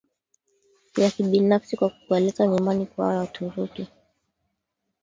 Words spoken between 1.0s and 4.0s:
kibinafsi Kwa kukualika nyumbani kwao Waturuki